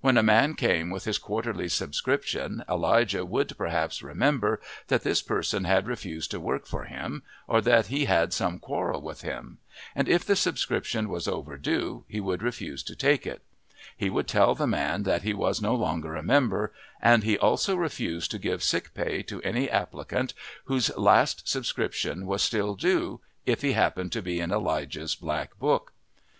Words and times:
When 0.00 0.16
a 0.16 0.22
man 0.24 0.54
came 0.56 0.90
with 0.90 1.04
his 1.04 1.16
quarterly 1.16 1.68
subscription 1.68 2.64
Elijah 2.68 3.24
would 3.24 3.56
perhaps 3.56 4.02
remember 4.02 4.60
that 4.88 5.04
this 5.04 5.22
person 5.22 5.62
had 5.62 5.86
refused 5.86 6.32
to 6.32 6.40
work 6.40 6.66
for 6.66 6.86
him 6.86 7.22
or 7.46 7.60
that 7.60 7.86
he 7.86 8.06
had 8.06 8.32
some 8.32 8.58
quarrel 8.58 9.00
with 9.00 9.22
him, 9.22 9.58
and 9.94 10.08
if 10.08 10.24
the 10.24 10.34
subscription 10.34 11.08
was 11.08 11.28
overdue 11.28 12.04
he 12.08 12.18
would 12.18 12.42
refuse 12.42 12.82
to 12.82 12.96
take 12.96 13.24
it; 13.28 13.42
he 13.96 14.10
would 14.10 14.26
tell 14.26 14.56
the 14.56 14.66
man 14.66 15.04
that 15.04 15.22
he 15.22 15.32
was 15.34 15.62
no 15.62 15.76
longer 15.76 16.16
a 16.16 16.20
member, 16.24 16.72
and 17.00 17.22
he 17.22 17.38
also 17.38 17.76
refused 17.76 18.32
to 18.32 18.40
give 18.40 18.64
sick 18.64 18.92
pay 18.92 19.22
to 19.22 19.40
any 19.42 19.70
applicant 19.70 20.34
whose 20.64 20.90
last 20.96 21.48
subscription 21.48 22.26
was 22.26 22.42
still 22.42 22.74
due, 22.74 23.20
if 23.46 23.62
he 23.62 23.74
happened 23.74 24.10
to 24.10 24.20
be 24.20 24.40
in 24.40 24.50
Elijah's 24.50 25.14
black 25.14 25.56
book. 25.60 25.92